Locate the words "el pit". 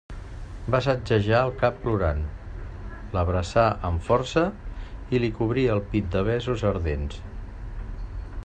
5.75-6.09